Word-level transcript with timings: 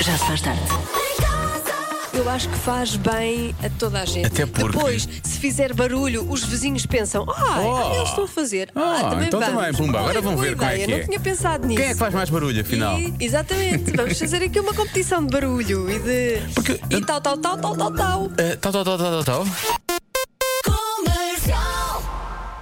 Já 0.00 0.16
se 0.16 0.24
faz 0.26 0.40
tarde. 0.40 0.60
Eu 2.12 2.30
acho 2.30 2.48
que 2.48 2.56
faz 2.58 2.96
bem 2.96 3.54
a 3.62 3.68
toda 3.78 4.00
a 4.00 4.04
gente. 4.06 4.26
Até 4.26 4.46
porque- 4.46 4.68
Depois, 4.76 5.06
se 5.22 5.38
fizer 5.38 5.74
barulho, 5.74 6.26
os 6.30 6.42
vizinhos 6.44 6.86
pensam: 6.86 7.26
ah, 7.28 7.60
Oh. 7.60 7.94
eles 7.96 8.08
estão 8.08 8.24
a 8.24 8.28
fazer. 8.28 8.70
Ah, 8.74 8.96
Ah, 9.00 9.10
também 9.10 9.26
então 9.28 9.38
vamos. 9.40 9.54
também, 9.56 9.74
pumba, 9.74 9.98
agora 10.00 10.22
boa 10.22 10.36
ver 10.36 10.56
como 10.56 10.70
é 10.70 10.76
que 10.78 10.82
é. 10.92 10.98
Não 10.98 11.04
tinha 11.06 11.20
pensado 11.20 11.66
nisso. 11.66 11.80
Quem 11.80 11.90
é 11.90 11.92
que 11.92 11.98
faz 11.98 12.14
mais 12.14 12.30
barulho, 12.30 12.60
afinal? 12.60 12.98
E- 12.98 13.14
exatamente, 13.20 13.90
vamos 13.94 14.18
fazer 14.18 14.42
aqui 14.42 14.58
uma 14.58 14.72
competição 14.72 15.24
de 15.26 15.30
barulho 15.32 15.90
e 15.90 15.98
de. 15.98 16.52
Porque- 16.54 16.80
E 16.90 17.00
tal, 17.02 17.20
tal, 17.20 17.36
tal, 17.36 17.58
tal, 17.58 17.76
tal, 17.76 17.92
tal. 17.92 18.30
Eh, 18.38 18.56
Tal, 18.56 18.72
tal, 18.72 18.84
tal, 18.84 18.98
tal, 18.98 19.22
tal, 19.22 19.44
tal. 19.44 19.46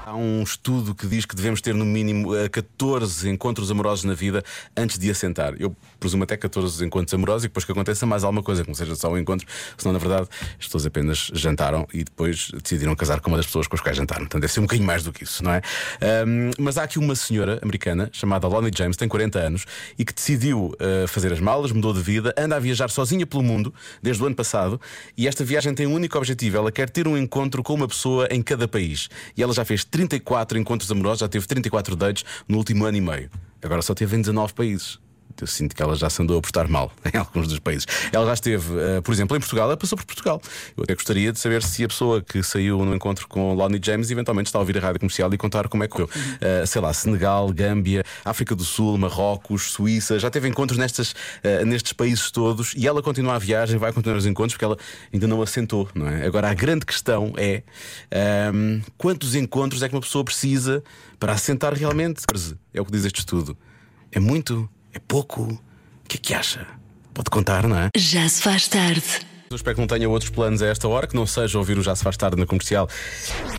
Há 0.06 0.14
um 0.14 0.42
estudo 0.42 0.94
que 0.94 1.06
diz 1.06 1.24
que 1.24 1.34
devemos 1.34 1.62
ter 1.62 1.72
no 1.74 1.86
mínimo 1.86 2.36
eh, 2.36 2.46
14 2.50 3.26
encontros 3.26 3.70
amorosos 3.70 4.04
na 4.04 4.12
vida 4.12 4.44
antes 4.76 4.98
de 4.98 5.10
assentar. 5.10 5.54
Eu 5.58 5.74
presumo 5.98 6.24
até 6.24 6.36
14 6.36 6.84
encontros 6.84 7.14
amorosos 7.14 7.44
e 7.44 7.48
depois 7.48 7.64
que 7.64 7.72
aconteça 7.72 8.04
mais 8.04 8.22
alguma 8.22 8.42
coisa, 8.42 8.60
que 8.62 8.68
não 8.68 8.74
seja 8.74 8.94
só 8.96 9.10
um 9.10 9.16
encontro, 9.16 9.46
senão 9.78 9.94
na 9.94 9.98
verdade 9.98 10.28
as 10.60 10.66
pessoas 10.66 10.84
apenas 10.84 11.30
jantaram 11.32 11.88
e 11.90 12.04
depois 12.04 12.50
decidiram 12.62 12.94
casar 12.94 13.20
com 13.20 13.30
uma 13.30 13.38
das 13.38 13.46
pessoas 13.46 13.66
com 13.66 13.76
as 13.76 13.80
quais 13.80 13.96
jantaram. 13.96 14.24
Portanto, 14.24 14.42
deve 14.42 14.52
ser 14.52 14.60
um 14.60 14.64
bocadinho 14.64 14.86
mais 14.86 15.02
do 15.02 15.10
que 15.10 15.24
isso, 15.24 15.42
não 15.42 15.52
é? 15.52 15.62
Ahm, 16.02 16.50
mas 16.58 16.76
há 16.76 16.82
aqui 16.82 16.98
uma 16.98 17.14
senhora 17.14 17.58
americana 17.62 18.10
chamada 18.12 18.46
Lonnie 18.46 18.72
James, 18.76 18.98
tem 18.98 19.08
40 19.08 19.38
anos 19.38 19.64
e 19.98 20.04
que 20.04 20.12
decidiu 20.12 20.76
eh, 20.80 21.06
fazer 21.08 21.32
as 21.32 21.40
malas, 21.40 21.72
mudou 21.72 21.94
de 21.94 22.02
vida, 22.02 22.34
anda 22.36 22.56
a 22.56 22.60
viajar 22.60 22.90
sozinha 22.90 23.26
pelo 23.26 23.42
mundo 23.42 23.72
desde 24.02 24.22
o 24.22 24.26
ano 24.26 24.36
passado 24.36 24.78
e 25.16 25.26
esta 25.26 25.42
viagem 25.42 25.74
tem 25.74 25.86
um 25.86 25.94
único 25.94 26.18
objetivo: 26.18 26.58
ela 26.58 26.70
quer 26.70 26.90
ter 26.90 27.08
um 27.08 27.16
encontro 27.16 27.62
com 27.62 27.72
uma 27.72 27.88
pessoa 27.88 28.28
em 28.30 28.42
cada 28.42 28.68
país. 28.68 29.08
E 29.34 29.42
ela 29.42 29.54
já 29.54 29.64
fez 29.64 29.82
34 29.94 30.58
encontros 30.58 30.90
amorosos, 30.90 31.20
já 31.20 31.28
teve 31.28 31.46
34 31.46 31.94
dates 31.94 32.24
no 32.48 32.58
último 32.58 32.84
ano 32.84 32.96
e 32.96 33.00
meio. 33.00 33.30
Agora 33.62 33.80
só 33.80 33.94
teve 33.94 34.16
em 34.16 34.20
19 34.20 34.52
países. 34.52 34.98
Eu 35.40 35.46
sinto 35.46 35.74
que 35.74 35.82
ela 35.82 35.94
já 35.94 36.08
se 36.08 36.22
andou 36.22 36.38
a 36.38 36.40
portar 36.40 36.68
mal 36.68 36.92
em 37.12 37.16
alguns 37.16 37.48
dos 37.48 37.58
países. 37.58 37.86
Ela 38.12 38.26
já 38.26 38.34
esteve, 38.34 38.78
eh, 38.78 39.00
por 39.00 39.12
exemplo, 39.12 39.36
em 39.36 39.40
Portugal, 39.40 39.66
ela 39.66 39.76
passou 39.76 39.96
por 39.96 40.04
Portugal. 40.04 40.40
Eu 40.76 40.84
até 40.84 40.94
gostaria 40.94 41.32
de 41.32 41.38
saber 41.38 41.62
se 41.62 41.84
a 41.84 41.88
pessoa 41.88 42.22
que 42.22 42.42
saiu 42.42 42.84
no 42.84 42.94
encontro 42.94 43.26
com 43.28 43.54
Lonnie 43.54 43.80
James 43.82 44.10
eventualmente 44.10 44.48
está 44.48 44.58
a 44.58 44.60
ouvir 44.60 44.78
a 44.78 44.80
rádio 44.80 45.00
comercial 45.00 45.32
e 45.32 45.38
contar 45.38 45.68
como 45.68 45.82
é 45.82 45.88
que 45.88 45.92
correu. 45.92 46.08
Eh, 46.40 46.64
sei 46.66 46.80
lá, 46.80 46.92
Senegal, 46.92 47.52
Gâmbia, 47.52 48.04
África 48.24 48.54
do 48.54 48.64
Sul, 48.64 48.96
Marrocos, 48.98 49.72
Suíça, 49.72 50.18
já 50.18 50.30
teve 50.30 50.48
encontros 50.48 50.78
nestas, 50.78 51.14
eh, 51.42 51.64
nestes 51.64 51.92
países 51.92 52.30
todos 52.30 52.74
e 52.76 52.86
ela 52.86 53.02
continua 53.02 53.34
a 53.34 53.38
viagem, 53.38 53.78
vai 53.78 53.92
continuar 53.92 54.18
os 54.18 54.26
encontros 54.26 54.54
porque 54.54 54.64
ela 54.64 54.78
ainda 55.12 55.26
não 55.26 55.42
assentou, 55.42 55.88
não 55.94 56.08
é? 56.08 56.26
Agora 56.26 56.48
a 56.48 56.54
grande 56.54 56.86
questão 56.86 57.32
é 57.36 57.62
ehm, 58.10 58.80
quantos 58.96 59.34
encontros 59.34 59.82
é 59.82 59.88
que 59.88 59.94
uma 59.94 60.00
pessoa 60.00 60.24
precisa 60.24 60.82
para 61.18 61.32
assentar 61.32 61.74
realmente? 61.74 62.22
É 62.72 62.80
o 62.80 62.84
que 62.84 62.92
diz 62.92 63.04
este 63.04 63.20
estudo. 63.20 63.56
É 64.10 64.20
muito? 64.20 64.68
É 64.94 64.98
pouco? 65.06 65.42
O 65.42 65.58
que 66.08 66.16
é 66.16 66.20
que 66.20 66.34
acha? 66.34 66.66
Pode 67.12 67.30
contar, 67.30 67.66
não 67.66 67.76
é? 67.78 67.88
Já 67.96 68.28
se 68.28 68.42
faz 68.42 68.68
tarde. 68.68 69.02
Eu 69.50 69.56
espero 69.56 69.76
que 69.76 69.80
não 69.80 69.86
tenha 69.88 70.08
outros 70.08 70.30
planos 70.30 70.62
a 70.62 70.66
esta 70.66 70.88
hora, 70.88 71.06
que 71.06 71.14
não 71.14 71.26
seja 71.26 71.58
ouvir 71.58 71.78
o 71.78 71.82
Já 71.82 71.94
Se 71.94 72.02
Faz 72.02 72.16
Tarde 72.16 72.36
na 72.36 72.46
comercial. 72.46 72.88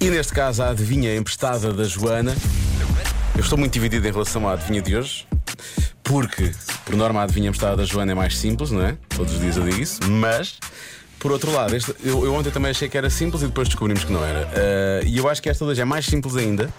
E 0.01 0.09
neste 0.09 0.33
caso, 0.33 0.61
a 0.63 0.69
adivinha 0.71 1.15
emprestada 1.15 1.71
da 1.71 1.83
Joana. 1.85 2.35
Eu 3.33 3.41
estou 3.41 3.57
muito 3.57 3.71
dividido 3.73 4.05
em 4.07 4.11
relação 4.11 4.47
à 4.47 4.53
adivinha 4.53 4.81
de 4.81 4.95
hoje, 4.95 5.25
porque, 6.03 6.51
por 6.85 6.95
norma, 6.95 7.21
a 7.21 7.23
adivinha 7.23 7.47
emprestada 7.49 7.77
da 7.77 7.85
Joana 7.85 8.11
é 8.11 8.15
mais 8.15 8.37
simples, 8.37 8.71
não 8.71 8.81
é? 8.81 8.97
Todos 9.09 9.33
os 9.33 9.39
dias 9.39 9.55
eu 9.57 9.63
digo 9.63 9.81
isso, 9.81 9.99
mas. 10.09 10.57
Por 11.19 11.31
outro 11.31 11.51
lado, 11.51 11.75
este- 11.75 11.95
eu, 12.03 12.23
eu 12.25 12.33
ontem 12.33 12.51
também 12.51 12.71
achei 12.71 12.87
que 12.89 12.97
era 12.97 13.09
simples 13.09 13.41
e 13.41 13.47
depois 13.47 13.67
descobrimos 13.67 14.03
que 14.03 14.11
não 14.11 14.23
era. 14.23 14.49
Ah, 14.53 15.01
e 15.05 15.17
eu 15.17 15.27
acho 15.29 15.41
que 15.41 15.49
esta 15.49 15.63
hoje 15.65 15.81
é 15.81 15.85
mais 15.85 16.05
simples 16.05 16.35
ainda. 16.35 16.71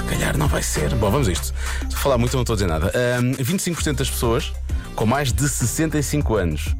Se 0.00 0.04
calhar 0.04 0.34
não 0.34 0.48
vai 0.48 0.62
ser. 0.62 0.94
Bom, 0.94 1.10
vamos 1.10 1.28
a 1.28 1.32
isto. 1.32 1.54
Se 1.90 1.94
falar 1.94 2.16
muito, 2.16 2.32
eu 2.32 2.38
não 2.38 2.42
estou 2.42 2.54
a 2.54 2.56
dizer 2.56 2.66
nada. 2.66 2.90
Ahm, 2.94 3.32
25% 3.32 3.96
das 3.96 4.08
pessoas 4.08 4.50
com 4.96 5.04
mais 5.04 5.30
de 5.30 5.46
65 5.46 6.36
anos. 6.36 6.74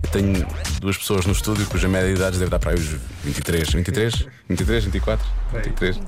Eu 0.00 0.10
tenho 0.10 0.46
duas 0.80 0.96
pessoas 0.96 1.26
no 1.26 1.32
estúdio 1.32 1.66
cuja 1.66 1.88
média 1.88 2.06
de 2.08 2.14
idade 2.14 2.38
deve 2.38 2.50
dar 2.50 2.60
para 2.60 2.70
aí 2.70 2.76
os 2.76 2.86
23. 3.24 3.68
23? 3.68 4.26
23, 4.48 4.84
24? 4.84 5.26
23? 5.52 5.98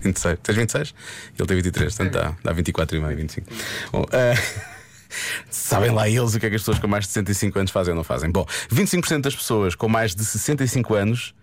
26. 0.00 0.38
Tens 0.42 0.56
26? 0.56 0.94
Ele 1.38 1.46
tem 1.46 1.56
23, 1.56 1.94
portanto 1.94 2.14
dá, 2.14 2.36
dá 2.42 2.52
24 2.54 2.96
e 2.96 3.00
meio, 3.00 3.16
25. 3.18 3.46
Bom, 3.92 4.06
ah, 4.12 4.68
Sabem 5.50 5.90
lá 5.90 6.08
eles 6.08 6.34
o 6.34 6.40
que 6.40 6.46
é 6.46 6.48
que 6.48 6.56
as 6.56 6.62
pessoas 6.62 6.78
com 6.78 6.88
mais 6.88 7.04
de 7.04 7.12
65 7.12 7.58
anos 7.58 7.70
fazem 7.70 7.92
ou 7.92 7.96
não 7.96 8.04
fazem? 8.04 8.30
Bom, 8.30 8.46
25% 8.72 9.20
das 9.20 9.36
pessoas 9.36 9.74
com 9.74 9.90
mais 9.90 10.14
de 10.14 10.24
65 10.24 10.94
anos 10.94 11.34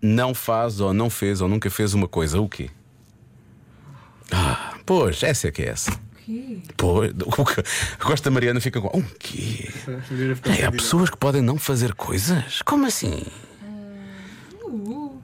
não 0.00 0.34
faz 0.34 0.80
ou 0.80 0.94
não 0.94 1.10
fez 1.10 1.42
ou 1.42 1.48
nunca 1.48 1.68
fez 1.68 1.92
uma 1.92 2.08
coisa. 2.08 2.40
O 2.40 2.48
quê? 2.48 2.70
Ah, 4.90 4.92
pois, 4.92 5.22
essa 5.22 5.46
é 5.48 5.50
que 5.52 5.62
é 5.62 5.68
essa. 5.68 5.92
Pois, 6.76 7.12
o 7.26 7.44
que- 7.44 7.60
eu 7.60 8.06
gosto 8.06 8.24
da 8.24 8.30
Mariana 8.30 8.60
fica 8.60 8.80
com. 8.80 8.88
O 8.88 9.02
quê? 9.18 9.68
Ei, 10.46 10.64
há 10.64 10.72
pessoas 10.72 11.08
que 11.10 11.16
podem 11.16 11.40
não 11.42 11.56
fazer 11.58 11.94
coisas? 11.94 12.60
Como 12.62 12.86
assim? 12.86 13.22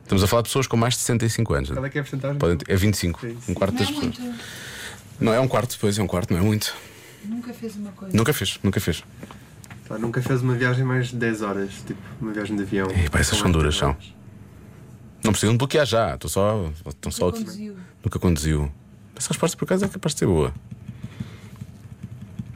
Estamos 0.04 0.22
a 0.22 0.26
falar 0.28 0.42
de 0.42 0.48
pessoas 0.48 0.66
com 0.68 0.76
mais 0.76 0.94
de 0.94 1.00
65 1.00 1.54
anos. 1.54 1.70
Qual 1.70 1.84
é 1.84 1.90
que 1.90 1.98
é 1.98 2.00
a 2.00 2.04
porcentagem? 2.04 2.38
Podem 2.38 2.58
é 2.68 2.76
25, 2.76 3.26
um 3.48 3.54
quarto 3.54 3.74
das 3.76 3.90
pessoas. 3.90 4.14
Não 5.18 5.32
é 5.32 5.40
um 5.40 5.48
quarto, 5.48 5.76
pois 5.80 5.98
é 5.98 6.02
um 6.02 6.06
quarto, 6.06 6.32
não 6.32 6.38
é 6.40 6.42
muito. 6.44 6.72
Nunca 7.24 7.52
fez 7.52 7.74
uma 7.74 7.90
coisa. 7.90 8.16
Nunca 8.16 8.32
fez, 8.32 8.58
nunca 8.62 8.80
fez. 8.80 9.02
Pá, 9.88 9.98
nunca 9.98 10.22
fez 10.22 10.42
uma 10.42 10.54
viagem 10.54 10.84
mais 10.84 11.08
de 11.08 11.16
10 11.16 11.42
horas, 11.42 11.70
tipo 11.86 12.00
uma 12.20 12.32
viagem 12.32 12.54
de 12.56 12.62
avião. 12.62 12.88
E, 12.90 13.08
pá, 13.10 13.18
essas 13.18 13.36
são 13.38 13.50
duras, 13.50 13.74
são. 13.76 13.96
Não 15.24 15.32
precisam 15.32 15.54
de 15.54 15.58
bloquear 15.58 15.86
já, 15.86 16.14
estou 16.14 16.30
só. 16.30 16.70
Estão 16.88 17.10
só 17.10 17.32
conduziu. 17.32 17.76
Nunca 18.04 18.18
conduziu. 18.20 18.72
Essa 19.16 19.28
resposta 19.28 19.56
por 19.56 19.64
acaso 19.64 19.84
é 19.84 19.88
capaz 19.88 20.14
de 20.14 20.20
ser 20.20 20.26
boa. 20.26 20.52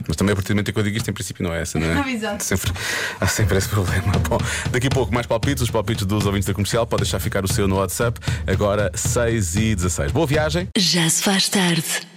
Mas 0.07 0.17
também 0.17 0.33
a 0.33 0.37
partir 0.37 0.49
do 0.49 0.57
momento 0.57 0.69
em 0.69 0.73
que 0.73 0.79
eu 0.79 0.83
digo 0.83 0.97
isto, 0.97 1.09
em 1.09 1.13
princípio 1.13 1.45
não 1.45 1.55
é 1.55 1.63
essa, 1.63 1.79
não 1.79 1.87
é? 1.87 2.11
Exato. 2.13 2.43
Sempre, 2.43 2.73
há 3.21 3.27
sempre 3.27 3.59
esse 3.59 3.69
problema. 3.69 4.13
Bom, 4.29 4.39
daqui 4.71 4.89
a 4.89 4.91
pouco 4.91 5.15
mais 5.15 5.27
palpites, 5.27 5.63
os 5.63 5.71
palpites 5.71 6.05
dos 6.05 6.27
ouvintes 6.27 6.47
da 6.47 6.53
comercial. 6.53 6.87
Pode 6.87 7.05
deixar 7.05 7.21
ficar 7.21 7.45
o 7.45 7.49
seu 7.53 7.69
no 7.69 7.77
WhatsApp. 7.77 8.19
Agora 8.47 8.91
6 8.95 9.57
e 9.57 9.75
16. 9.75 10.13
Boa 10.13 10.27
viagem. 10.27 10.69
Já 10.77 11.09
se 11.09 11.23
faz 11.23 11.49
tarde. 11.49 12.11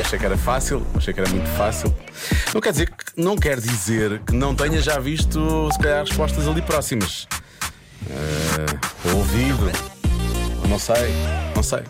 Achei 0.00 0.18
que 0.18 0.24
era 0.24 0.38
fácil, 0.38 0.86
achei 0.94 1.12
que 1.12 1.20
era 1.20 1.28
muito 1.28 1.48
fácil. 1.50 1.94
Não 2.54 2.62
quer 2.62 2.72
dizer 2.72 2.90
que, 2.90 3.20
não 3.20 3.36
quer 3.36 3.60
dizer 3.60 4.20
que 4.20 4.32
não 4.32 4.54
tenha 4.54 4.80
já 4.80 4.98
visto, 4.98 5.68
se 5.70 5.78
calhar, 5.78 6.02
respostas 6.02 6.48
ali 6.48 6.62
próximas. 6.62 7.28
Eh, 8.08 9.10
ouvido. 9.12 9.97
Não 10.68 10.78
sei, 10.78 11.10
não 11.56 11.62
sei. 11.62 11.80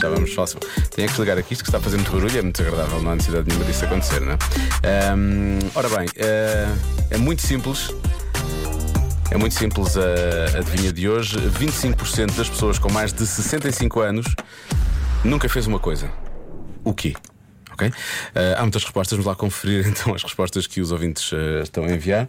Já 0.00 0.08
vamos 0.08 0.32
fácil. 0.32 0.60
Tenho 0.94 1.08
que 1.08 1.14
desligar 1.14 1.36
aqui 1.38 1.54
isto 1.54 1.64
que 1.64 1.70
está 1.70 1.78
a 1.78 1.80
fazer 1.80 1.96
muito 1.96 2.12
barulho, 2.12 2.38
é 2.38 2.42
muito 2.42 2.62
agradável, 2.62 3.02
não 3.02 3.10
há 3.10 3.14
necessidade 3.16 3.48
nenhuma 3.48 3.64
disso 3.64 3.84
acontecer, 3.84 4.20
não 4.20 4.32
é? 4.32 4.38
Ahm, 5.10 5.58
ora 5.74 5.88
bem, 5.88 6.08
eh, 6.16 6.68
é 7.10 7.18
muito 7.18 7.42
simples. 7.42 7.90
É 9.30 9.36
muito 9.36 9.54
simples 9.54 9.96
a 9.96 10.58
adivinha 10.58 10.92
de 10.92 11.08
hoje. 11.08 11.36
25% 11.36 12.36
das 12.36 12.48
pessoas 12.48 12.78
com 12.78 12.90
mais 12.92 13.12
de 13.12 13.26
65 13.26 14.00
anos 14.00 14.26
nunca 15.24 15.48
fez 15.48 15.66
uma 15.66 15.80
coisa. 15.80 16.08
O 16.84 16.94
quê? 16.94 17.14
Ok? 17.72 17.92
Eh, 18.34 18.54
há 18.56 18.62
muitas 18.62 18.84
respostas, 18.84 19.16
vamos 19.16 19.26
lá 19.26 19.34
conferir 19.34 19.84
então 19.88 20.14
as 20.14 20.22
respostas 20.22 20.66
que 20.66 20.80
os 20.80 20.92
ouvintes 20.92 21.32
eh, 21.32 21.62
estão 21.62 21.84
a 21.84 21.90
enviar. 21.90 22.28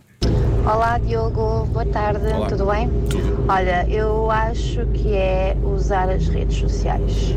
Olá 0.71 0.99
Diogo, 0.99 1.65
boa 1.65 1.83
tarde, 1.83 2.27
Olá. 2.27 2.45
tudo 2.47 2.67
bem? 2.67 2.87
Tudo. 3.09 3.43
Olha, 3.49 3.89
eu 3.89 4.29
acho 4.29 4.85
que 4.93 5.15
é 5.15 5.57
usar 5.63 6.07
as 6.07 6.27
redes 6.27 6.57
sociais. 6.57 7.35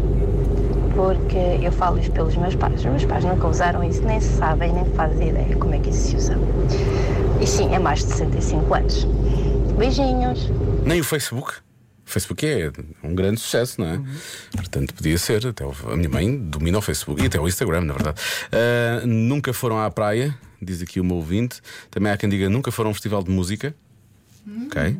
Porque 0.95 1.39
eu 1.63 1.73
falo 1.73 1.99
isto 1.99 2.13
pelos 2.13 2.37
meus 2.37 2.55
pais. 2.55 2.81
Os 2.81 2.85
meus 2.85 3.05
pais 3.07 3.25
nunca 3.25 3.49
usaram 3.49 3.83
isso, 3.83 4.03
nem 4.03 4.21
sabem, 4.21 4.75
nem 4.75 4.85
fazem 4.93 5.31
ideia 5.31 5.57
como 5.57 5.75
é 5.75 5.79
que 5.79 5.89
isso 5.89 6.11
se 6.11 6.17
usa. 6.17 6.37
E 7.41 7.47
sim, 7.47 7.75
é 7.75 7.79
mais 7.79 8.01
de 8.01 8.13
65 8.13 8.75
anos. 8.75 9.05
Beijinhos. 9.79 10.51
Nem 10.85 11.01
o 11.01 11.05
Facebook. 11.05 11.55
O 12.07 12.11
Facebook 12.11 12.47
é 12.47 12.71
um 13.03 13.15
grande 13.15 13.41
sucesso, 13.41 13.81
não 13.81 13.89
é? 13.89 14.01
Portanto, 14.55 14.93
podia 14.93 15.17
ser. 15.17 15.47
Até 15.47 15.65
a 15.65 15.97
minha 15.97 16.11
mãe 16.11 16.37
domina 16.37 16.77
o 16.77 16.83
Facebook 16.83 17.23
e 17.23 17.29
até 17.29 17.41
o 17.41 17.49
Instagram, 17.49 17.81
na 17.81 17.95
verdade. 17.95 18.21
Ah, 18.53 19.07
nunca 19.07 19.55
foram 19.55 19.79
à 19.79 19.91
praia, 19.91 20.37
diz 20.63 20.81
aqui 20.83 21.01
o 21.01 21.05
meu 21.05 21.17
ouvinte. 21.17 21.61
Também 21.91 22.13
há 22.13 22.17
quem 22.17 22.29
diga 22.29 22.49
nunca 22.49 22.71
foram 22.71 22.89
a 22.89 22.91
um 22.93 22.95
festival 22.95 23.23
de 23.23 23.31
música. 23.31 23.75
Ok. 24.67 24.97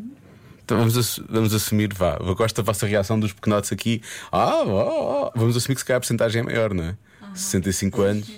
Então 0.65 0.79
vamos, 0.79 0.97
assu- 0.97 1.25
vamos 1.29 1.53
assumir, 1.55 1.93
vá. 1.95 2.17
Eu 2.21 2.35
gosto 2.35 2.57
da 2.57 2.63
vossa 2.63 2.87
reação 2.87 3.19
dos 3.19 3.33
pequenotes 3.33 3.73
aqui. 3.73 4.01
Ah, 4.31 4.63
ó, 4.65 5.27
ó. 5.27 5.33
vamos 5.35 5.57
assumir 5.57 5.75
que 5.75 5.81
se 5.81 5.85
calhar 5.85 5.99
a 5.99 6.01
porcentagem 6.01 6.41
é 6.41 6.45
maior, 6.45 6.73
não 6.73 6.85
é? 6.85 6.97
65 7.35 8.03
anos. 8.03 8.31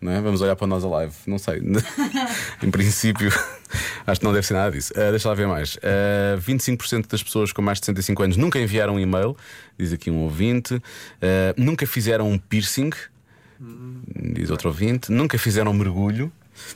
Não 0.00 0.12
é? 0.12 0.20
Vamos 0.20 0.40
olhar 0.40 0.56
para 0.56 0.66
nós 0.66 0.82
a 0.84 0.88
live. 0.88 1.14
Não 1.26 1.38
sei. 1.38 1.60
em 2.62 2.70
princípio, 2.70 3.30
acho 4.06 4.20
que 4.20 4.24
não 4.26 4.32
deve 4.32 4.46
ser 4.46 4.54
nada 4.54 4.70
disso. 4.72 4.92
Ah, 4.96 5.10
deixa 5.10 5.28
lá 5.28 5.34
ver 5.34 5.46
mais. 5.46 5.78
Ah, 5.82 6.38
25% 6.40 7.06
das 7.08 7.22
pessoas 7.22 7.52
com 7.52 7.62
mais 7.62 7.78
de 7.78 7.86
65 7.86 8.22
anos 8.22 8.36
nunca 8.36 8.58
enviaram 8.58 8.94
um 8.94 9.00
e-mail, 9.00 9.36
diz 9.78 9.92
aqui 9.92 10.10
um 10.10 10.18
ouvinte. 10.18 10.80
Ah, 11.22 11.54
nunca 11.56 11.86
fizeram 11.86 12.28
um 12.30 12.38
piercing, 12.38 12.90
diz 14.34 14.50
outro 14.50 14.68
ouvinte. 14.68 15.10
Nunca 15.12 15.38
fizeram 15.38 15.70
um 15.70 15.74
mergulho. 15.74 16.32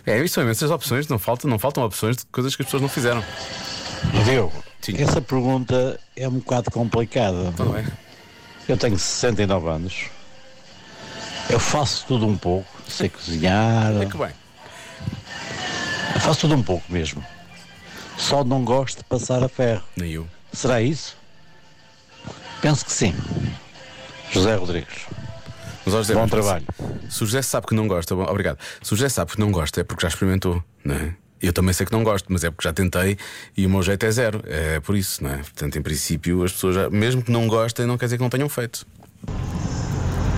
É, 0.06 0.19
isso 0.23 0.34
são 0.34 0.44
imensas 0.44 0.70
opções, 0.70 1.06
não 1.08 1.19
faltam, 1.19 1.49
não 1.49 1.58
faltam 1.58 1.84
opções 1.84 2.17
de 2.17 2.26
coisas 2.26 2.56
que 2.56 2.62
as 2.62 2.67
pessoas 2.67 2.82
não 2.82 2.88
fizeram. 2.88 3.25
Diogo, 4.25 4.64
Sim. 4.81 5.00
essa 5.00 5.20
pergunta 5.20 5.99
é 6.17 6.29
um 6.29 6.32
bocado 6.32 6.70
complicada. 6.70 7.52
Não 7.58 7.76
é? 7.76 7.87
Eu 8.69 8.76
tenho 8.76 8.99
69 8.99 9.69
anos. 9.69 10.05
Eu 11.49 11.61
faço 11.61 12.05
tudo 12.06 12.26
um 12.26 12.37
pouco. 12.37 12.67
Sei 12.88 13.08
cozinhar. 13.08 13.93
É 14.00 14.06
que 14.06 14.17
bem. 14.17 14.31
Eu 16.14 16.20
faço 16.20 16.40
tudo 16.40 16.55
um 16.55 16.62
pouco 16.62 16.85
mesmo. 16.90 17.25
Só 18.17 18.44
não 18.44 18.64
gosto 18.64 18.99
de 18.99 19.05
passar 19.05 19.43
a 19.43 19.49
ferro. 19.49 19.82
Nem 19.96 20.12
eu. 20.12 20.26
Será 20.52 20.81
isso? 20.81 21.17
Penso 22.61 22.85
que 22.85 22.93
sim. 22.93 23.14
José 24.31 24.55
Rodrigues. 24.55 25.06
Mas, 25.84 25.94
José, 25.94 26.14
Bom 26.14 26.29
trabalho. 26.29 26.64
Se 27.11 27.23
o 27.23 27.26
José 27.26 27.43
sabe 27.43 27.67
que 27.67 27.75
não 27.75 27.88
gosta, 27.88 28.14
bom, 28.14 28.25
obrigado. 28.25 28.58
Se 28.82 28.93
o 28.93 28.96
José 28.96 29.08
sabe 29.08 29.32
que 29.32 29.40
não 29.40 29.50
gosta, 29.50 29.81
é 29.81 29.84
porque 29.84 30.02
já 30.02 30.08
experimentou, 30.08 30.62
não 30.84 30.94
é? 30.94 31.14
Eu 31.43 31.52
também 31.52 31.75
sei 31.75 31.84
que 31.84 31.93
não 31.93 32.05
gosto, 32.05 32.26
mas 32.29 32.44
é 32.44 32.50
porque 32.50 32.69
já 32.69 32.73
tentei 32.73 33.19
e 33.56 33.67
o 33.67 33.70
meu 33.70 33.82
jeito 33.82 34.06
é 34.06 34.11
zero. 34.12 34.40
É 34.46 34.79
por 34.79 34.96
isso, 34.96 35.25
não 35.25 35.31
é? 35.31 35.38
Portanto, 35.38 35.76
em 35.76 35.82
princípio, 35.82 36.44
as 36.44 36.52
pessoas, 36.52 36.76
já, 36.76 36.88
mesmo 36.88 37.20
que 37.20 37.32
não 37.32 37.49
gostem, 37.49 37.84
não 37.84 37.99
quer 37.99 38.06
dizer 38.06 38.17
que 38.17 38.23
não 38.23 38.31
tenham 38.31 38.49
feito. 38.49 38.87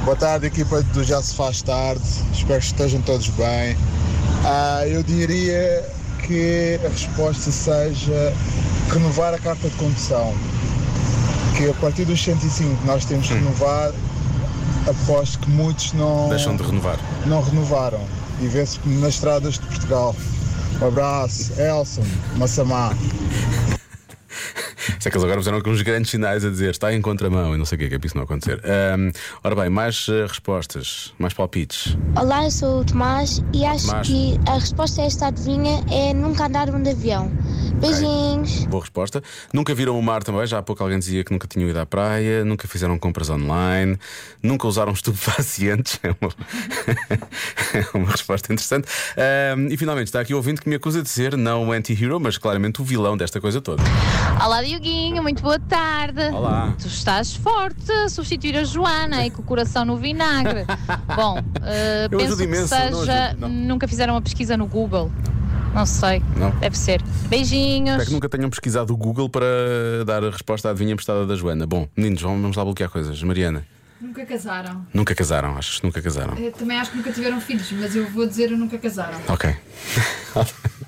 Boa 0.04 0.16
tarde, 0.16 0.46
equipa 0.46 0.82
do 0.82 1.04
Já 1.04 1.20
Se 1.22 1.34
Faz 1.34 1.60
Tarde. 1.60 2.02
Espero 2.32 2.58
que 2.58 2.66
estejam 2.66 3.02
todos 3.02 3.28
bem. 3.28 3.76
Ah, 4.44 4.82
eu 4.86 5.02
diria 5.02 5.84
que 6.26 6.80
a 6.84 6.88
resposta 6.88 7.50
seja 7.50 8.34
renovar 8.90 9.34
a 9.34 9.38
carta 9.38 9.68
de 9.68 9.76
condução. 9.76 10.34
Que 11.56 11.68
a 11.68 11.74
partir 11.74 12.06
dos 12.06 12.22
105 12.22 12.84
nós 12.86 13.04
temos 13.04 13.28
que 13.28 13.34
renovar, 13.34 13.92
aposto 14.88 15.38
que 15.38 15.50
muitos 15.50 15.92
não, 15.92 16.28
Deixam 16.28 16.56
de 16.56 16.62
renovar. 16.62 16.98
não 17.26 17.42
renovaram. 17.42 18.00
E 18.40 18.46
vê-se 18.48 18.78
nas 18.86 19.14
estradas 19.14 19.54
de 19.54 19.60
Portugal. 19.60 20.14
Um 20.82 20.88
abraço, 20.88 21.52
Elson, 21.60 22.02
Massamá. 22.36 22.92
Sei 25.04 25.10
que 25.10 25.18
eles 25.18 25.24
agora 25.24 25.38
fizeram 25.38 25.60
com 25.60 25.68
uns 25.68 25.82
grandes 25.82 26.10
sinais 26.10 26.46
a 26.46 26.48
dizer 26.48 26.70
está 26.70 26.90
em 26.90 27.02
contramão 27.02 27.54
e 27.54 27.58
não 27.58 27.66
sei 27.66 27.76
o 27.76 27.78
que 27.78 27.84
é 27.84 27.88
que 27.90 27.94
é 27.96 27.98
para 27.98 28.06
isso 28.06 28.16
não 28.16 28.24
acontecer. 28.24 28.58
Ahm, 28.64 29.10
ora 29.44 29.54
bem, 29.54 29.68
mais 29.68 30.06
eh, 30.08 30.24
respostas, 30.26 31.12
mais 31.18 31.34
palpites. 31.34 31.94
Olá, 32.18 32.44
eu 32.44 32.50
sou 32.50 32.80
o 32.80 32.84
Tomás 32.86 33.44
e 33.52 33.66
acho 33.66 33.88
Tomás. 33.88 34.08
que 34.08 34.40
a 34.48 34.54
resposta 34.54 35.02
a 35.02 35.04
esta 35.04 35.26
adivinha 35.26 35.84
é 35.92 36.14
nunca 36.14 36.46
andaram 36.46 36.82
de 36.82 36.88
avião. 36.88 37.30
Beijinhos. 37.74 38.64
Boa 38.64 38.80
resposta. 38.80 39.22
Nunca 39.52 39.74
viram 39.74 39.98
o 39.98 40.02
mar 40.02 40.22
também, 40.22 40.46
já 40.46 40.56
há 40.56 40.62
pouco 40.62 40.82
alguém 40.82 40.98
dizia 40.98 41.22
que 41.22 41.32
nunca 41.32 41.46
tinham 41.46 41.68
ido 41.68 41.78
à 41.78 41.84
praia, 41.84 42.42
nunca 42.42 42.66
fizeram 42.66 42.98
compras 42.98 43.28
online, 43.28 43.98
nunca 44.42 44.66
usaram 44.66 44.92
estupefacientes. 44.94 46.00
É 46.02 46.14
uma, 46.18 46.32
é 47.74 47.98
uma 47.98 48.10
resposta 48.10 48.50
interessante. 48.50 48.88
Ahm, 49.18 49.68
e 49.70 49.76
finalmente 49.76 50.06
está 50.06 50.20
aqui 50.20 50.32
o 50.32 50.38
ouvinte 50.38 50.62
que 50.62 50.68
me 50.70 50.76
acusa 50.76 51.02
de 51.02 51.10
ser 51.10 51.36
não 51.36 51.68
o 51.68 51.72
anti-hero, 51.72 52.18
mas 52.18 52.38
claramente 52.38 52.80
o 52.80 52.84
vilão 52.84 53.18
desta 53.18 53.38
coisa 53.38 53.60
toda. 53.60 53.82
Olá, 54.42 54.62
Dioguinho, 54.62 54.93
muito 54.94 55.42
boa 55.42 55.58
tarde. 55.58 56.20
Olá. 56.32 56.74
Tu 56.80 56.86
estás 56.86 57.34
forte 57.34 57.90
a 57.90 58.08
substituir 58.08 58.56
a 58.56 58.64
Joana 58.64 59.26
e 59.26 59.30
com 59.30 59.42
o 59.42 59.44
coração 59.44 59.84
no 59.84 59.96
vinagre. 59.96 60.64
Bom, 61.16 61.38
Eu 61.38 62.10
penso 62.10 62.24
ajudo 62.24 62.36
que 62.38 62.44
imenso, 62.44 62.74
não 62.90 63.00
seja. 63.00 63.24
ajudo, 63.26 63.40
não. 63.40 63.48
Nunca 63.48 63.88
fizeram 63.88 64.14
uma 64.14 64.22
pesquisa 64.22 64.56
no 64.56 64.66
Google. 64.66 65.10
Não 65.74 65.84
sei. 65.86 66.22
Não. 66.36 66.50
Deve 66.60 66.78
ser. 66.78 67.02
Beijinhos. 67.28 67.90
Espero 67.90 68.06
que 68.06 68.12
nunca 68.12 68.28
tenham 68.28 68.48
pesquisado 68.50 68.92
o 68.92 68.96
Google 68.96 69.28
para 69.28 69.44
dar 70.06 70.22
a 70.22 70.30
resposta 70.30 70.68
à 70.68 70.70
adivinha 70.70 70.92
emprestada 70.92 71.26
da 71.26 71.34
Joana. 71.34 71.66
Bom, 71.66 71.88
meninos, 71.96 72.22
vamos 72.22 72.40
vamos 72.42 72.56
lá 72.56 72.64
bloquear 72.64 72.88
coisas. 72.90 73.20
Mariana, 73.22 73.66
Nunca 74.00 74.24
casaram. 74.26 74.86
nunca 74.94 75.14
casaram, 75.14 75.56
achas 75.56 75.78
que 75.80 75.86
nunca 75.86 76.00
casaram? 76.00 76.34
Eu 76.36 76.52
também 76.52 76.76
acho 76.78 76.90
que 76.92 76.96
nunca 76.98 77.10
tiveram 77.10 77.40
filhos, 77.40 77.72
mas 77.72 77.96
eu 77.96 78.06
vou 78.10 78.26
dizer 78.26 78.50
nunca 78.50 78.78
casaram. 78.78 79.18
Ok. 79.28 79.50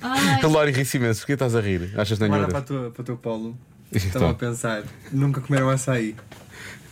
Ai, 0.03 0.41
A 0.45 0.47
Lori 0.47 0.71
ri-se 0.71 0.99
imenso, 0.99 1.21
porquê 1.21 1.33
estás 1.33 1.57
a 1.57 1.61
rir? 1.61 1.93
Achas 1.97 2.19
que 2.19 2.29
não 2.29 2.35
é 2.37 2.39
Agora 2.39 2.53
para, 2.53 2.59
a 2.59 2.63
nenhuma? 2.69 2.83
tua, 2.85 2.91
para 2.93 3.01
o 3.03 3.05
teu 3.05 3.17
polo. 3.91 4.05
Então. 4.05 4.07
Estava 4.07 4.31
a 4.31 4.35
pensar. 4.35 4.83
Nunca 5.13 5.41
comeram 5.41 5.69
açaí. 5.71 6.15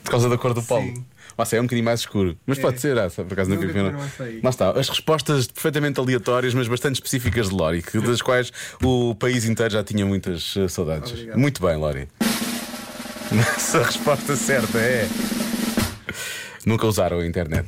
Por 0.03 0.11
causa 0.11 0.29
da 0.29 0.37
cor 0.39 0.55
do 0.55 0.63
polo. 0.63 0.83
Sim. 0.87 1.05
O 1.37 1.43
açaí 1.43 1.59
é 1.59 1.61
um 1.61 1.65
bocadinho 1.65 1.85
mais 1.85 2.01
escuro. 2.01 2.37
Mas 2.47 2.59
É. 2.59 2.63
pode 2.63 2.81
ser, 2.81 2.97
ah, 2.99 3.11
por 3.11 3.33
acaso 3.33 3.51
nunca 3.51 3.67
comeram 3.67 4.01
açaí. 4.01 4.41
Lá 4.43 4.51
está, 4.51 4.71
as 4.71 4.89
respostas 4.89 5.47
perfeitamente 5.49 5.99
aleatórias, 5.99 6.55
mas 6.55 6.69
bastante 6.69 6.95
específicas 6.97 7.49
de 7.49 7.55
Lori, 7.55 7.83
das 8.07 8.23
quais 8.23 8.53
o 8.83 9.15
país 9.17 9.45
inteiro 9.45 9.73
já 9.73 9.83
tinha 9.83 10.07
muitas 10.07 10.55
eh, 10.57 10.69
saudades. 10.69 11.11
Obrigado. 11.13 11.39
Muito 11.39 11.61
bem, 11.63 11.77
Lori. 11.77 12.09
Mas 13.33 13.75
a 13.75 13.83
resposta 13.83 14.37
certa 14.37 14.79
é. 14.79 15.09
Nunca 16.65 16.87
usaram 16.87 17.19
a 17.19 17.27
internet. 17.27 17.67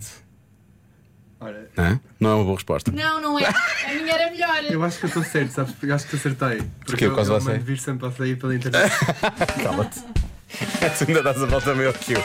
Ora, 1.39 1.69
Não 1.77 1.85
é? 1.85 2.01
Não 2.19 2.31
é 2.31 2.35
uma 2.35 2.45
boa 2.45 2.57
resposta. 2.57 2.91
Não, 2.91 3.21
não 3.21 3.39
é. 3.39 3.45
A 3.47 3.95
minha 3.95 4.13
era 4.15 4.31
melhor. 4.31 4.65
eu 4.65 4.83
acho 4.83 4.99
que 4.99 5.05
eu 5.05 5.09
estou 5.09 5.23
certo, 5.25 5.51
sabes? 5.53 5.75
Eu 5.83 5.95
acho 5.95 6.07
que 6.07 6.17
acertei. 6.17 6.57
Porque 6.57 6.65
Porquê? 6.87 7.05
Por 7.07 7.11
eu, 7.13 7.15
causa 7.17 7.39
do 7.39 7.39
eu 7.39 7.45
mando 7.53 7.65
vir 7.65 7.79
sempre 7.79 8.07
açaí 8.07 8.37
pela 8.37 8.55
internet. 8.55 8.91
Cala-te. 9.63 10.01
tu 10.01 11.05
ainda 11.09 11.23
dás 11.23 11.43
a 11.43 11.47
volta 11.47 11.75
maior 11.75 11.93
que 11.93 12.15
eu. 12.15 12.23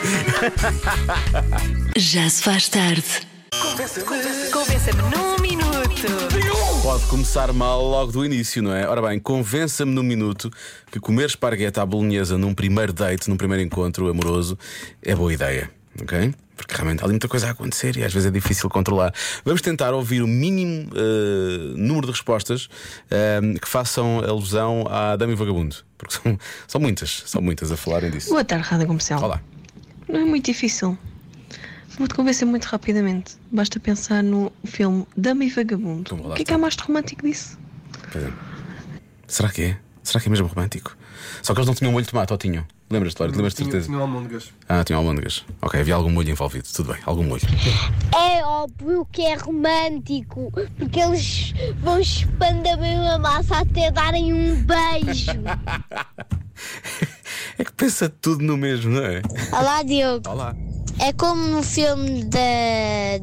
Já 1.97 2.29
se 2.29 2.43
faz 2.43 2.69
tarde. 2.69 3.03
Convença-me 4.51 5.01
num 5.09 5.37
minuto. 5.41 5.71
Pode 6.81 7.05
começar 7.07 7.51
mal 7.53 7.83
logo 7.83 8.11
do 8.11 8.25
início, 8.25 8.63
não 8.63 8.73
é? 8.73 8.87
Ora 8.87 9.01
bem, 9.01 9.19
convença-me 9.19 9.93
num 9.93 10.01
minuto 10.03 10.49
que 10.91 10.99
comer 10.99 11.25
esparguete 11.25 11.79
à 11.79 11.85
bolonhesa 11.85 12.37
num 12.37 12.53
primeiro 12.55 12.91
date, 12.93 13.29
num 13.29 13.37
primeiro 13.37 13.61
encontro 13.63 14.09
amoroso, 14.09 14.57
é 15.03 15.13
boa 15.13 15.31
ideia, 15.31 15.69
ok? 15.99 16.33
Porque 16.55 16.75
realmente 16.75 17.01
há 17.01 17.05
ali 17.05 17.13
muita 17.13 17.27
coisa 17.27 17.47
a 17.47 17.51
acontecer 17.51 17.97
e 17.97 18.03
às 18.03 18.13
vezes 18.13 18.27
é 18.27 18.31
difícil 18.31 18.69
controlar. 18.69 19.13
Vamos 19.43 19.61
tentar 19.61 19.93
ouvir 19.93 20.21
o 20.21 20.27
mínimo 20.27 20.91
eh, 20.95 21.73
número 21.75 22.05
de 22.05 22.11
respostas 22.11 22.69
eh, 23.09 23.39
que 23.59 23.67
façam 23.67 24.19
alusão 24.19 24.85
à 24.87 25.15
Dama 25.15 25.33
e 25.33 25.35
Vagabundo. 25.35 25.77
Porque 25.97 26.13
são, 26.13 26.37
são 26.67 26.79
muitas, 26.81 27.23
são 27.25 27.41
muitas 27.41 27.71
a 27.71 27.77
falarem 27.77 28.11
disso. 28.11 28.29
Boa 28.29 28.43
tarde, 28.45 28.67
Rádio 28.67 28.85
Comercial. 28.87 29.23
Olá. 29.23 29.41
Não 30.07 30.19
é 30.19 30.25
muito 30.25 30.45
difícil. 30.45 30.97
Vou-te 31.97 32.13
convencer 32.13 32.47
muito 32.47 32.65
rapidamente. 32.65 33.35
Basta 33.51 33.79
pensar 33.79 34.23
no 34.23 34.51
filme 34.63 35.05
Dama 35.17 35.43
e 35.45 35.49
Vagabundo. 35.49 36.01
Então, 36.01 36.19
o 36.19 36.21
que 36.21 36.31
é 36.33 36.35
que 36.35 36.41
está. 36.43 36.55
há 36.55 36.57
mais 36.57 36.75
romântico 36.75 37.23
disso? 37.25 37.57
Pois 38.11 38.23
é. 38.23 38.31
Será 39.27 39.49
que 39.49 39.63
é? 39.63 39.77
Será 40.03 40.19
que 40.19 40.27
é 40.27 40.29
mesmo 40.29 40.47
romântico? 40.47 40.95
Só 41.41 41.53
que 41.53 41.59
eles 41.59 41.67
não 41.67 41.75
tinham 41.75 41.91
molho 41.91 42.05
de 42.05 42.11
tomate, 42.11 42.31
ou 42.31 42.37
tinham? 42.37 42.65
Lembras-te, 42.91 43.19
Lória? 43.19 43.33
Lembras 43.35 43.53
de 43.53 43.57
Tinha, 43.57 43.71
certeza? 43.71 43.87
tinha 43.89 43.99
almôndegas. 44.01 44.53
Ah, 44.67 44.83
tinham 44.83 44.99
almôndegas. 44.99 45.45
Ok, 45.61 45.79
havia 45.79 45.95
algum 45.95 46.09
molho 46.11 46.29
envolvido. 46.29 46.67
Tudo 46.73 46.91
bem, 46.93 47.01
algum 47.05 47.23
molho. 47.23 47.41
É 48.13 48.43
óbvio 48.45 49.07
que 49.11 49.21
é 49.21 49.35
romântico, 49.35 50.51
porque 50.77 50.99
eles 50.99 51.53
vão 51.81 51.99
expandir 51.99 52.73
a 52.73 52.77
mesma 52.77 53.17
massa 53.17 53.57
até 53.59 53.89
darem 53.91 54.33
um 54.33 54.63
beijo. 54.63 55.31
É 57.57 57.63
que 57.63 57.73
pensa 57.73 58.07
tudo 58.09 58.43
no 58.43 58.55
mesmo, 58.57 58.91
não 58.91 59.03
é? 59.03 59.21
Olá, 59.51 59.83
Diogo. 59.83 60.29
Olá. 60.29 60.55
É 60.99 61.11
como 61.13 61.41
no 61.47 61.63
filme 61.63 62.23
da 62.25 62.39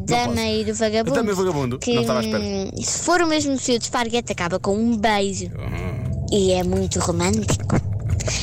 Dama 0.00 0.42
e 0.42 0.64
do 0.64 0.74
Vagabundo. 0.74 1.14
Dama 1.14 1.30
e 1.30 1.32
o 1.32 1.36
Vagabundo. 1.36 1.78
Que, 1.78 1.94
Não 1.94 2.02
estava 2.02 2.20
à 2.20 2.24
espera. 2.24 2.44
se 2.82 2.98
for 3.04 3.20
o 3.20 3.26
mesmo 3.28 3.56
fio 3.58 3.78
de 3.78 3.84
esparguete, 3.84 4.32
acaba 4.32 4.58
com 4.58 4.76
um 4.76 4.96
beijo. 4.96 5.46
Uhum. 5.46 6.26
E 6.32 6.52
é 6.52 6.62
muito 6.62 6.98
romântico. 7.00 7.76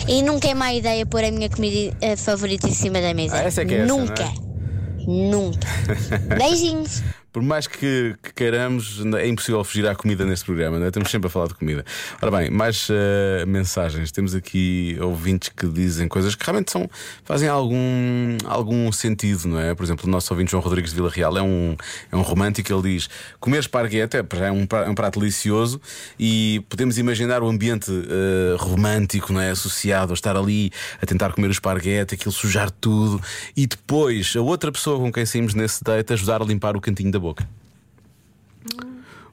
E 0.08 0.22
nunca 0.22 0.48
é 0.48 0.54
má 0.54 0.72
ideia 0.74 1.06
pôr 1.06 1.24
a 1.24 1.32
minha 1.32 1.50
comida 1.50 1.96
eh, 2.00 2.16
favorita 2.16 2.68
em 2.68 2.74
cima 2.74 3.02
da 3.02 3.14
mesa. 3.14 3.38
Ah, 3.38 3.44
essa 3.44 3.62
é 3.62 3.66
que 3.66 3.74
é 3.74 3.80
essa, 3.80 3.94
Nunca. 3.94 4.24
não 4.24 4.32
é? 4.32 5.32
Nunca. 5.32 5.68
Beijinhos. 6.38 7.02
Por 7.36 7.44
mais 7.44 7.68
que, 7.68 8.16
que 8.24 8.34
queiramos, 8.34 9.04
é 9.18 9.28
impossível 9.28 9.62
fugir 9.66 9.86
à 9.86 9.94
comida 9.94 10.24
neste 10.24 10.46
programa, 10.46 10.78
não 10.80 10.86
é? 10.86 10.88
Estamos 10.88 11.12
sempre 11.12 11.28
a 11.28 11.30
falar 11.30 11.48
de 11.50 11.54
comida. 11.56 11.84
Ora 12.22 12.32
bem, 12.32 12.50
mais 12.50 12.88
eh, 12.90 13.44
mensagens. 13.46 14.10
Temos 14.10 14.34
aqui 14.34 14.98
ouvintes 15.02 15.50
que 15.50 15.68
dizem 15.68 16.08
coisas 16.08 16.34
que 16.34 16.46
realmente 16.46 16.72
são, 16.72 16.90
fazem 17.26 17.50
algum, 17.50 18.38
algum 18.46 18.90
sentido, 18.90 19.50
não 19.50 19.60
é? 19.60 19.76
Por 19.76 19.84
exemplo, 19.84 20.08
o 20.08 20.10
nosso 20.10 20.34
ouvinte 20.34 20.52
João 20.52 20.64
Rodrigues 20.64 20.92
de 20.92 20.96
Vila 20.96 21.10
Real 21.10 21.38
é 21.38 21.42
um, 21.42 21.76
é 22.10 22.16
um 22.16 22.22
romântico. 22.22 22.72
Ele 22.72 22.94
diz: 22.94 23.10
comer 23.38 23.60
esparguete 23.60 24.16
é, 24.16 24.26
é 24.46 24.52
um, 24.54 24.66
pra- 24.66 24.86
é 24.86 24.90
um 24.90 24.96
prato 24.96 25.20
delicioso 25.20 25.82
e 26.18 26.64
podemos 26.70 26.98
imaginar 26.98 27.44
o 27.44 27.50
ambiente 27.50 27.92
eh, 27.92 28.56
romântico, 28.58 29.34
não 29.34 29.42
é? 29.42 29.50
Associado 29.50 30.14
a 30.14 30.16
estar 30.16 30.38
ali 30.38 30.72
a 31.02 31.06
tentar 31.06 31.34
comer 31.34 31.50
o 31.50 31.52
esparguete, 31.52 32.16
aquilo 32.16 32.32
sujar 32.32 32.72
tudo 32.72 33.22
e 33.58 33.68
depois 33.68 34.34
a 34.38 34.42
outra 34.42 34.72
pessoa 34.72 34.98
com 35.00 35.12
quem 35.12 35.26
saímos 35.26 35.54
nesse 35.54 35.84
date 35.84 36.14
ajudar 36.14 36.42
a 36.42 36.46
limpar 36.46 36.78
o 36.78 36.80
cantinho 36.80 37.12
da 37.12 37.25
boca. 37.26 37.48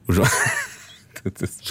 O 0.07 0.13
João. 0.13 0.27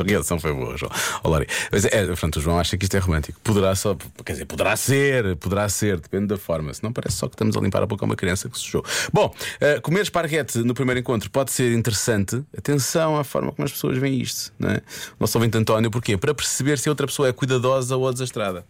A 0.01 0.03
reação 0.05 0.39
foi 0.39 0.53
boa, 0.53 0.77
João. 0.79 0.91
Lori. 1.25 1.47
Mas 1.71 1.85
é, 1.85 2.05
o 2.05 2.41
João 2.41 2.59
acha 2.59 2.77
que 2.79 2.85
isto 2.85 2.97
é 2.97 3.01
romântico. 3.01 3.39
Poderá 3.45 3.75
só, 3.75 3.95
quer 4.25 4.33
dizer, 4.33 4.47
poderá 4.47 4.75
ser, 4.77 5.37
poderá 5.37 5.69
ser, 5.69 6.01
depende 6.01 6.29
da 6.29 6.39
forma. 6.39 6.73
Se 6.73 6.83
não 6.83 6.93
parece 6.93 7.17
só 7.17 7.29
que 7.29 7.35
estamos 7.35 7.55
a 7.57 7.61
limpar 7.61 7.83
a 7.83 7.87
boca 7.87 8.05
a 8.05 8.07
uma 8.07 8.17
criança 8.17 8.49
que 8.49 8.59
sujou. 8.59 8.83
Bom, 9.13 9.35
eh, 9.61 9.79
comer 9.81 10.03
esparguete 10.03 10.59
no 10.59 10.73
primeiro 10.73 11.01
encontro 11.01 11.31
pode 11.31 11.53
ser 11.53 11.73
interessante. 11.77 12.43
Atenção 12.57 13.19
à 13.19 13.25
forma 13.25 13.53
como 13.53 13.67
as 13.67 13.73
pessoas 13.73 13.99
veem 13.99 14.21
isto, 14.21 14.53
não 14.59 14.71
é? 14.71 14.77
O 14.77 15.21
nosso 15.21 15.37
ouvinte 15.37 15.59
António, 15.59 15.91
porquê? 15.91 16.17
Para 16.17 16.35
perceber 16.35 16.79
se 16.79 16.89
outra 16.89 17.07
pessoa 17.07 17.29
é 17.29 17.33
cuidadosa 17.33 17.97
ou 17.97 18.11
desastrada. 18.11 18.65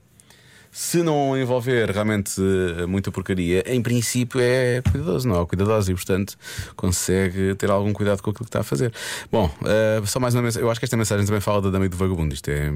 Se 0.75 1.03
não 1.03 1.37
envolver 1.39 1.91
realmente 1.91 2.41
eh, 2.41 2.87
muita 2.87 3.13
porcaria, 3.13 3.63
em 3.67 3.83
princípio 3.83 4.41
é 4.41 4.81
cuidadoso, 4.81 5.29
não 5.29 5.43
é? 5.43 5.45
Cuidadoso 5.45 5.93
e, 5.93 5.95
portanto, 5.95 6.35
consegue 6.75 7.55
ter 7.57 7.71
algum 7.71 7.93
cuidado 7.93 8.23
com 8.23 8.31
aquilo 8.31 8.47
que 8.47 8.49
está 8.49 8.61
a 8.61 8.65
fazer. 8.65 8.91
Bom, 9.31 9.51
eh, 9.67 10.01
só 10.07 10.19
mais 10.19 10.35
uma 10.35 10.41
mensagem. 10.41 10.67
Eu 10.67 10.71
acho 10.71 10.81
que 10.81 10.87
esta 10.87 10.97
mensagem 10.97 11.27
também 11.27 11.43
fala 11.43 11.61
da 11.61 11.69
Dama 11.69 11.85
e 11.85 11.89
do 11.91 11.97
Vagabundo. 11.99 12.33
Isto 12.33 12.49
é. 12.49 12.73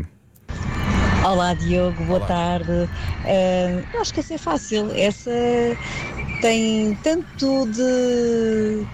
Olá 1.24 1.54
Diogo, 1.54 2.04
boa 2.04 2.20
tarde. 2.20 2.86
Eh, 3.24 3.82
eu 3.94 4.00
acho 4.02 4.12
que 4.12 4.20
essa 4.20 4.34
é 4.34 4.38
fácil. 4.38 4.90
Essa 4.92 5.32
tem 6.42 6.94
tanto 7.02 7.66
de 7.70 8.86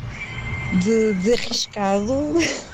de, 0.81 1.15
de 1.15 1.33
arriscado. 1.33 2.39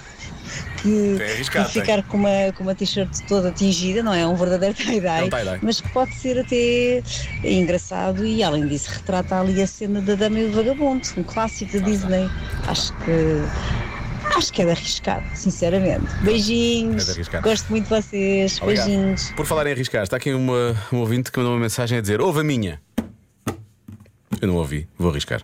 Que, 0.83 1.17
É 1.21 1.33
arriscado, 1.33 1.67
de 1.67 1.73
ficar 1.73 2.03
com 2.05 2.17
uma, 2.17 2.53
com 2.57 2.63
uma 2.63 2.75
t-shirt 2.75 3.09
toda 3.27 3.51
tingida, 3.53 4.03
não 4.03 4.13
é 4.15 4.27
um 4.27 4.35
verdadeiro 4.37 4.75
tie-dye, 4.75 5.21
É 5.23 5.25
um 5.25 5.31
tie-dye. 5.31 5.59
mas 5.63 5.81
que 5.81 5.89
pode 5.91 6.15
ser 6.15 6.39
até 6.39 7.03
engraçado 7.45 8.25
e 8.25 8.43
além 8.43 8.67
disso 8.67 8.91
retrata 8.91 9.41
ali 9.41 9.61
a 9.63 9.67
cena 9.67 10.01
da 10.01 10.15
Dama 10.15 10.39
e 10.39 10.45
o 10.47 10.53
Vagabundo, 10.53 11.07
um 11.17 11.23
clássico 11.23 11.73
da 11.73 11.85
Disney. 11.85 12.29
Acho 12.67 12.93
que 12.99 14.33
acho 14.37 14.53
que 14.53 14.63
é 14.63 14.65
de 14.67 14.71
arriscado, 14.73 15.25
sinceramente. 15.35 16.07
É 16.21 16.25
Beijinhos, 16.25 17.07
de 17.07 17.11
arriscado. 17.13 17.49
gosto 17.49 17.69
muito 17.71 17.85
de 17.85 17.91
vocês, 17.91 18.61
Obrigado. 18.63 18.87
beijinhos. 18.87 19.33
Por 19.33 19.47
falar 19.47 19.67
em 19.67 19.73
arriscar, 19.73 20.03
está 20.03 20.17
aqui 20.17 20.33
uma, 20.33 20.77
um 20.93 20.99
ouvinte 20.99 21.33
que 21.33 21.39
mandou 21.39 21.55
uma 21.55 21.61
mensagem 21.61 21.99
a 21.99 22.01
dizer: 22.01 22.21
Ouve 22.21 22.41
a 22.41 22.45
minha. 22.45 22.81
Eu 24.41 24.47
não 24.49 24.57
ouvi, 24.57 24.87
vou 24.97 25.11
arriscar. 25.11 25.43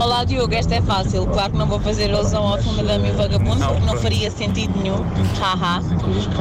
Olá 0.00 0.24
Diogo, 0.24 0.54
esta 0.54 0.74
é 0.74 0.82
fácil. 0.82 1.26
Claro 1.26 1.52
que 1.52 1.58
não 1.58 1.66
vou 1.66 1.80
fazer 1.80 2.12
alusão 2.12 2.46
ao 2.46 2.58
filme 2.58 2.82
Dama 2.82 3.06
e 3.06 3.10
o 3.10 3.16
Vagabundo, 3.16 3.64
porque 3.64 3.86
não 3.86 3.96
faria 3.98 4.30
sentido 4.30 4.78
nenhum. 4.80 5.04
Haha. 5.40 5.80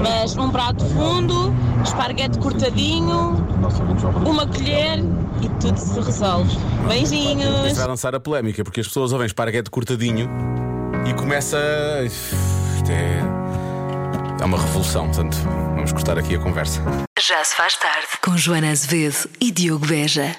Mas 0.02 0.36
um 0.38 0.50
prato 0.50 0.86
fundo, 0.86 1.54
esparguete 1.84 2.40
cortadinho, 2.40 3.36
uma 4.26 4.48
colher 4.48 5.00
e 5.42 5.50
tudo 5.62 5.78
se 5.78 6.00
resolve. 6.00 6.58
Beijinhos! 6.88 7.68
Isto 7.68 7.78
vai 7.78 7.88
lançar 7.88 8.16
a 8.16 8.20
polémica, 8.20 8.64
porque 8.64 8.82
as 8.82 8.88
pessoas 8.88 9.12
ouvem 9.12 9.28
esparguete 9.28 9.70
cortadinho 9.70 10.30
e 11.06 11.14
começa. 11.14 11.58
Isto 12.06 12.92
é. 12.92 13.22
É 14.42 14.46
uma 14.46 14.58
revolução, 14.58 15.06
portanto, 15.08 15.36
vamos 15.76 15.92
cortar 15.92 16.18
aqui 16.18 16.36
a 16.36 16.40
conversa. 16.40 16.82
Já 17.20 17.44
se 17.44 17.56
faz 17.56 17.76
tarde 17.76 18.08
com 18.24 18.38
Joana 18.38 18.72
Azevedo 18.72 19.30
e 19.42 19.52
Diogo 19.52 19.86
Beja. 19.86 20.34